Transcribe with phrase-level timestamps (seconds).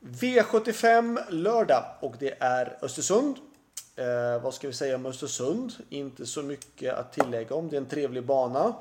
[0.00, 3.36] V75 lördag och det är Östersund.
[3.96, 5.72] Eh, vad ska vi säga om Östersund?
[5.88, 7.68] Inte så mycket att tillägga om.
[7.68, 8.74] Det är en trevlig bana.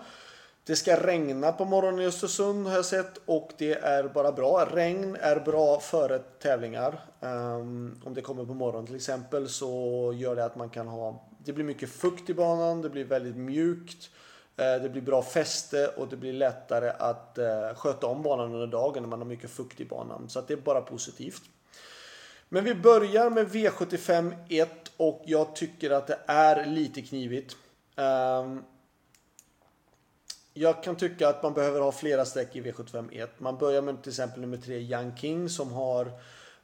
[0.64, 4.66] Det ska regna på morgonen i Östersund har jag sett och det är bara bra.
[4.74, 7.00] Regn är bra före tävlingar.
[7.20, 11.28] Um, om det kommer på morgonen till exempel så gör det att man kan ha
[11.46, 14.10] Det blir mycket fukt i banan, det blir väldigt mjukt.
[14.58, 18.68] Eh, det blir bra fäste och det blir lättare att eh, sköta om banan under
[18.68, 20.30] dagen när man har mycket fukt i banan.
[20.30, 21.42] Så att det är bara positivt.
[22.50, 27.56] Men vi börjar med V75 1 och jag tycker att det är lite knivigt.
[27.96, 28.64] Ehm,
[30.54, 33.28] jag kan tycka att man behöver ha flera streck i V751.
[33.38, 36.12] Man börjar med till exempel nummer 3 Young King som har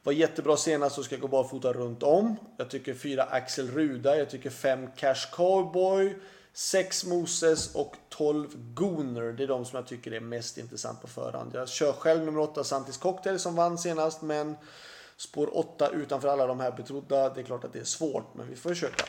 [0.02, 2.36] var jättebra senast och ska gå barfota runt om.
[2.56, 4.16] Jag tycker 4 Axel Ruda.
[4.16, 6.16] Jag tycker 5 Cash Cowboy.
[6.56, 9.32] 6 Moses och 12 Gooner.
[9.32, 11.50] Det är de som jag tycker är mest intressant på förhand.
[11.54, 14.56] Jag kör själv nummer 8 Santis Cocktail som vann senast men
[15.16, 17.34] spår 8 utanför alla de här betrodda.
[17.34, 19.04] Det är klart att det är svårt men vi får försöka.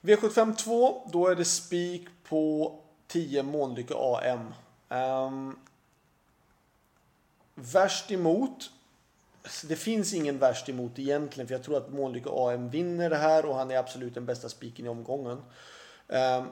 [0.00, 1.08] V75 2.
[1.12, 2.74] Då är det spik på
[3.06, 4.40] 10 Månlycke AM.
[4.40, 4.54] Um,
[4.88, 5.58] ehm,
[7.54, 8.70] värst emot.
[9.64, 13.46] Det finns ingen värst emot egentligen för jag tror att Månlycke AM vinner det här
[13.46, 15.42] och han är absolut den bästa spiken i omgången.
[16.10, 16.44] Ehm,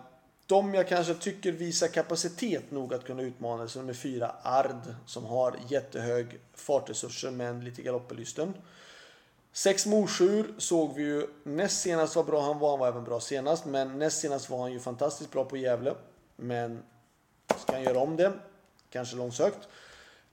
[0.47, 5.25] de jag kanske tycker visar kapacitet nog att kunna utmana är nummer 4 Ard som
[5.25, 8.55] har jättehög fartresurser men lite galoppelysten.
[9.53, 13.20] Sex Morsur såg vi ju näst senast var bra, han var, han var även bra
[13.20, 15.95] senast men näst senast var han ju fantastiskt bra på Gävle.
[16.36, 16.83] Men
[17.59, 18.33] ska han göra om det?
[18.91, 19.69] Kanske långsökt.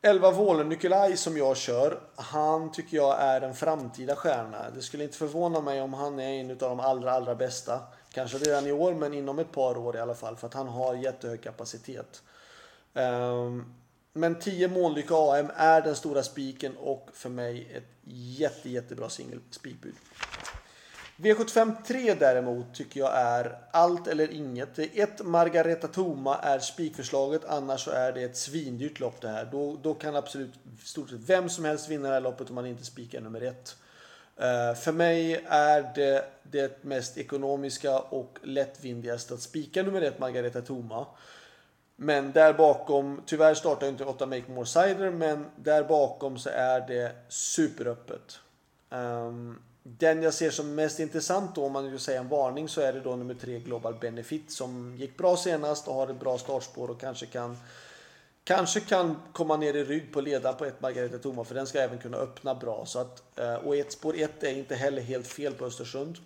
[0.02, 2.00] 11 Vålen Nikolaj som jag kör.
[2.16, 4.70] Han tycker jag är en framtida stjärna.
[4.76, 7.82] Det skulle inte förvåna mig om han är en av de allra, allra bästa.
[8.16, 10.36] Kanske redan i år, men inom ett par år i alla fall.
[10.36, 12.24] För att han har jättehög kapacitet.
[12.94, 13.74] Ehm,
[14.14, 19.94] men 10månlycka AM är den stora spiken och för mig ett jätte, jättebra singel spikbud.
[21.18, 24.80] V75 3 däremot tycker jag är allt eller inget.
[24.80, 29.46] Ett Margareta Toma är spikförslaget, annars så är det ett svindyrt lopp det här.
[29.52, 32.66] Då, då kan absolut stort sett vem som helst vinna det här loppet om man
[32.66, 33.76] inte spikar nummer ett.
[34.40, 40.62] Eh, för mig är det det mest ekonomiska och lättvindigaste att spika nummer ett Margareta
[40.62, 41.06] Toma.
[41.96, 46.88] Men där bakom, tyvärr startar inte 8 Make More Cider, men där bakom så är
[46.88, 48.40] det superöppet.
[48.90, 52.82] Ehm, den jag ser som mest intressant då, om man vill säga en varning, så
[52.82, 56.38] är det då nummer tre Global Benefit som gick bra senast och har ett bra
[56.38, 57.58] startspår och kanske kan
[58.46, 61.80] Kanske kan komma ner i rygg på ledaren på ett Margareta Toma för den ska
[61.80, 62.86] även kunna öppna bra.
[62.86, 66.18] Så att, eh, och ett spår 1 är inte heller helt fel på Östersund.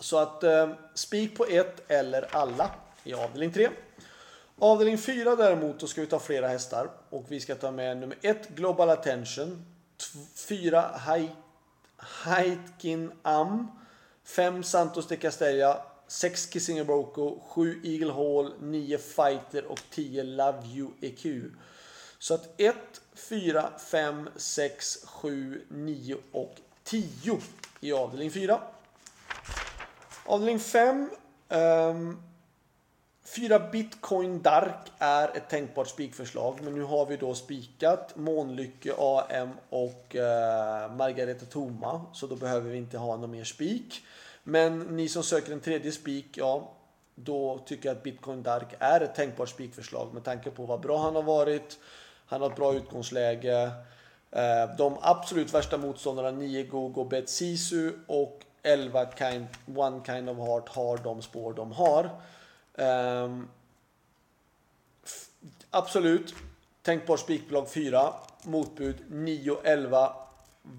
[0.00, 2.70] Så att eh, spik på 1 eller alla
[3.04, 3.68] i avdelning 3.
[4.58, 6.90] Avdelning 4 däremot, då ska vi ta flera hästar.
[7.10, 9.66] Och vi ska ta med nummer 1 Global Attention.
[10.34, 11.30] 4 High
[12.24, 13.68] Heitkin Am,
[14.24, 20.66] 5 Santos de Castella, 6 Kissinger Broco, 7 Eagle Hall, 9 Fighter och 10 Love
[20.66, 21.52] You EQ.
[22.18, 22.76] Så att 1,
[23.14, 26.54] 4, 5, 6, 7, 9 och
[26.84, 27.04] 10
[27.80, 28.60] i avdelning 4.
[30.24, 31.10] Avdelning 5.
[31.48, 32.22] Um,
[33.24, 36.58] 4 bitcoin dark är ett tänkbart spikförslag.
[36.62, 42.06] Men nu har vi då spikat Månlycke AM och uh, Margareta Toma.
[42.12, 44.02] Så då behöver vi inte ha någon mer spik.
[44.50, 46.72] Men ni som söker en tredje spik, ja.
[47.14, 51.02] Då tycker jag att bitcoin dark är ett tänkbart spikförslag med tanke på vad bra
[51.02, 51.78] han har varit.
[52.26, 53.70] Han har ett bra utgångsläge.
[54.30, 59.46] Eh, de absolut värsta motståndarna 9 Gogo Bet Sisu och 11 kind,
[59.76, 62.10] One Kind of Heart har de spår de har.
[62.74, 63.48] Um,
[65.70, 66.34] absolut.
[66.82, 68.14] Tänkbart spikbolag 4.
[68.42, 70.12] Motbud 9 11.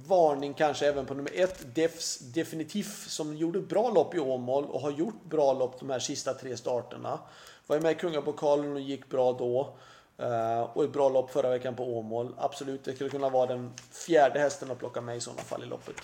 [0.07, 1.75] Varning kanske även på nummer 1.
[1.75, 5.99] Defs Definitiv som gjorde bra lopp i Åmål och har gjort bra lopp de här
[5.99, 7.19] sista tre starterna.
[7.67, 9.73] Var ju med i Kungapokalen och gick bra då.
[10.17, 12.35] Eh, och ett bra lopp förra veckan på Åmål.
[12.37, 15.65] Absolut, det skulle kunna vara den fjärde hästen att plocka med i sådana fall i
[15.65, 15.95] loppet.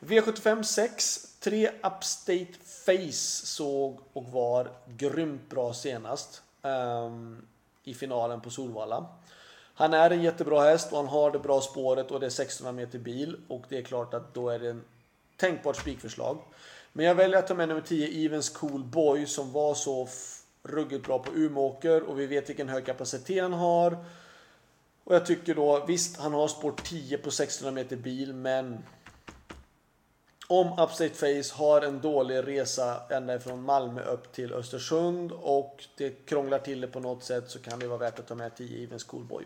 [0.00, 1.30] V75 6.
[1.40, 2.52] 3 Upstate
[2.86, 6.42] Face såg och var grymt bra senast.
[6.62, 7.46] Um,
[7.82, 9.06] I finalen på Solvalla.
[9.74, 12.72] Han är en jättebra häst och han har det bra spåret och det är 1600
[12.72, 13.36] meter bil.
[13.48, 14.84] Och det är klart att då är det en
[15.36, 16.38] tänkbart spikförslag.
[16.92, 20.08] Men jag väljer att ta med nummer 10 Evens Cool Boy som var så
[20.62, 24.04] ruggigt bra på Umeåker och vi vet vilken hög kapacitet han har.
[25.04, 28.82] Och jag tycker då, visst han har spår 10 på 1600 meter bil men
[30.48, 36.26] om Upstate Face har en dålig resa ända från Malmö upp till Östersund och det
[36.26, 38.84] krånglar till det på något sätt så kan det vara värt att ta med 10
[38.84, 39.44] Evens Coolboy.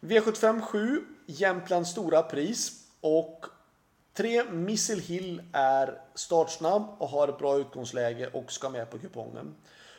[0.00, 2.72] V75 7, Jämtlands stora pris.
[3.00, 3.46] Och
[4.14, 9.54] 3, Missile Hill är startsnabb och har ett bra utgångsläge och ska med på kupongen.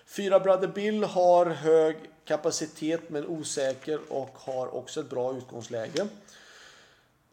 [0.06, 6.08] 4, Brother Bill har hög kapacitet men osäker och har också ett bra utgångsläge.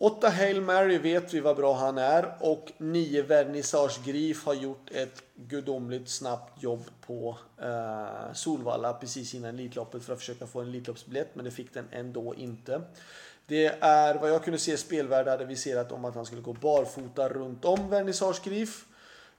[0.01, 4.91] 8 Hail Mary vet vi vad bra han är och 9 Vernissage Grif har gjort
[4.91, 10.69] ett gudomligt snabbt jobb på eh, Solvalla precis innan Elitloppet för att försöka få en
[10.69, 12.83] Elitloppsbiljett men det fick den ändå inte.
[13.47, 17.29] Det är vad jag kunde se spelvärde hade viserat om att han skulle gå barfota
[17.29, 18.85] runt om Vernissage Grif.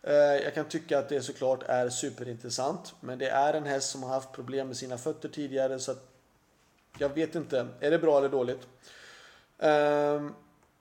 [0.04, 4.04] Eh, jag kan tycka att det såklart är superintressant men det är en häst som
[4.04, 6.06] har haft problem med sina fötter tidigare så att
[6.98, 8.68] jag vet inte, är det bra eller dåligt?
[9.60, 10.34] Ehm,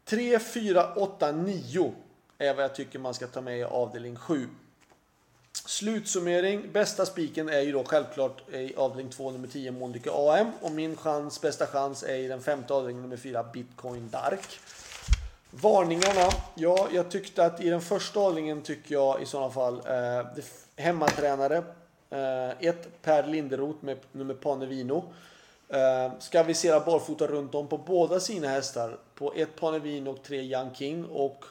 [0.08, 1.94] 3, 4, 8, 9
[2.38, 4.48] är vad jag tycker man ska ta med i avdelning 7.
[5.52, 6.72] Slutsummering.
[6.72, 10.50] Bästa spiken är ju då självklart i avdelning 2 nummer 10 Mondica AM.
[10.60, 14.60] Och min chans, bästa chans är i den femte avdelningen nummer 4 Bitcoin Dark.
[15.50, 16.30] Varningarna.
[16.54, 20.26] Ja, jag tyckte att i den första avdelningen tycker jag i sådana fall eh,
[20.76, 21.62] hemmatränare.
[22.10, 25.12] Eh, ett Per Linderoth med nummer Panevino.
[25.68, 28.98] Eh, ska avisera barfota runt om på båda sina hästar.
[29.14, 31.04] På ett Panevin och tre Young King.
[31.04, 31.44] Och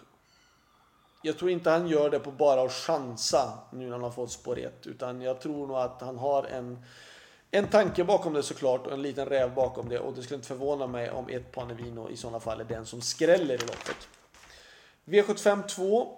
[1.21, 4.31] jag tror inte han gör det på bara att chansa nu när han har fått
[4.31, 4.87] spår 1.
[4.87, 6.83] Utan jag tror nog att han har en,
[7.51, 9.99] en tanke bakom det såklart och en liten räv bakom det.
[9.99, 13.01] Och det skulle inte förvåna mig om ett Panevino i sådana fall är den som
[13.01, 14.07] skräller i loppet.
[15.05, 16.17] V75 2.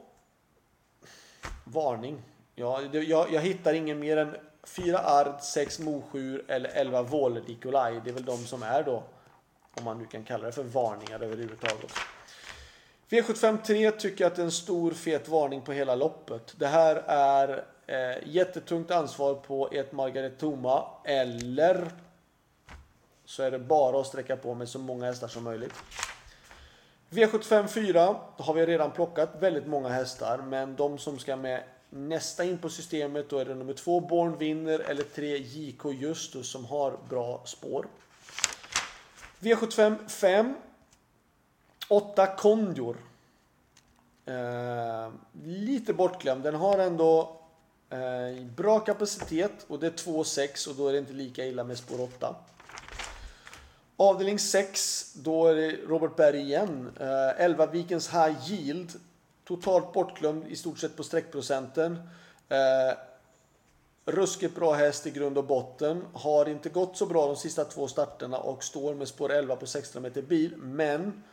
[1.63, 2.21] Varning.
[2.55, 8.01] Ja, jag, jag hittar ingen mer än 4 Ard, 6 Mosjur eller 11 Vålerdikolaj.
[8.03, 9.03] Det är väl de som är då,
[9.73, 11.91] om man nu kan kalla det för varningar överhuvudtaget.
[13.09, 16.53] V75 3 tycker jag att det är en stor fet varning på hela loppet.
[16.57, 21.91] Det här är eh, jättetungt ansvar på ett Margaret Toma eller
[23.25, 25.73] så är det bara att sträcka på med så många hästar som möjligt.
[27.09, 32.43] V75 4 har vi redan plockat väldigt många hästar men de som ska med Nästa
[32.43, 36.65] in på systemet då är det nummer två Born vinner eller tre JK Justus som
[36.65, 37.87] har bra spår.
[39.39, 40.55] V75 5.
[41.89, 42.97] 8 Kondjor.
[44.25, 45.11] Eh,
[45.43, 46.43] lite bortglömd.
[46.43, 47.39] Den har ändå
[47.89, 51.77] eh, bra kapacitet och det är 2,6 och då är det inte lika illa med
[51.77, 52.35] spår 8.
[53.97, 56.91] Avdelning 6, då är det Robert Berg igen.
[56.99, 58.91] Eh, 11 Vikens High Yield
[59.49, 61.99] Totalt bortglömd i stort sett på sträckprocenten.
[62.49, 62.97] Eh,
[64.05, 66.05] ruskigt bra häst i grund och botten.
[66.13, 69.65] Har inte gått så bra de sista två starterna och står med spår 11 på
[69.65, 70.57] 16 meter bil.
[70.57, 71.23] Men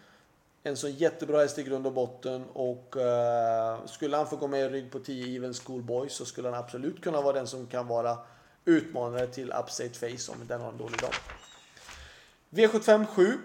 [0.62, 4.60] en så jättebra häst i grund och botten och eh, skulle han få gå med
[4.60, 7.86] i rygg på 10 Even Schoolboy så skulle han absolut kunna vara den som kan
[7.86, 8.18] vara
[8.64, 11.12] utmanare till Upstate Face om den har en dålig dag.
[12.50, 13.38] V75 7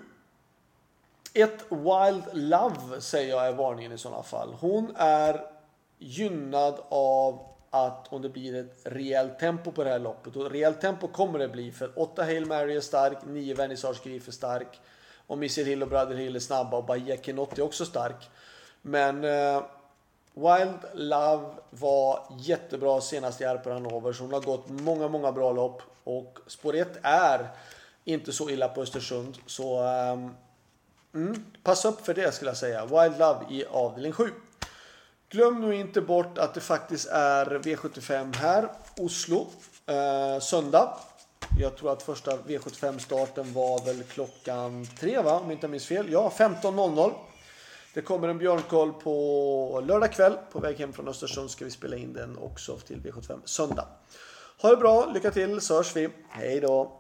[1.34, 4.54] ett Wild Love säger jag är varningen i sådana fall.
[4.60, 5.46] Hon är
[6.00, 7.40] gynnad av
[7.70, 10.36] att om det blir ett rejält tempo på det här loppet.
[10.36, 14.28] Och rejält tempo kommer det bli för 8 Hail Mary är stark, 9 Vernissage Grief
[14.28, 14.80] är stark.
[15.28, 18.30] Och Missile Hill och Brother Hill är snabba och Bahia Kenot är också stark.
[18.82, 19.64] Men eh,
[20.34, 24.14] Wild Love var jättebra senast i Arper Hanover.
[24.14, 25.82] Så hon har gått många, många bra lopp.
[26.04, 27.48] Och spår 1 är
[28.04, 29.38] inte så illa på Östersund.
[29.46, 30.30] Så eh,
[31.14, 32.86] Mm, passa upp för det skulle jag säga.
[32.86, 34.32] Wild Love i avdelning 7.
[35.30, 38.70] Glöm nu inte bort att det faktiskt är V75 här.
[38.98, 39.48] Oslo.
[39.86, 40.98] Eh, söndag.
[41.60, 45.40] Jag tror att första V75 starten var väl klockan 3 va?
[45.40, 46.12] Om jag inte minns fel.
[46.12, 47.12] Ja, 15.00.
[47.94, 50.34] Det kommer en björnkoll på lördag kväll.
[50.52, 53.88] På väg hem från Östersund ska vi spela in den också till V75 söndag.
[54.62, 56.10] Ha det bra, lycka till så hörs vi.
[56.30, 57.00] Hej då!